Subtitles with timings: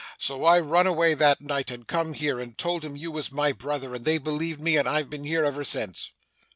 [0.17, 3.51] So I run away that night, and come here, and told 'em you was my
[3.51, 6.09] brother, and they believed me, and I've been here ever since.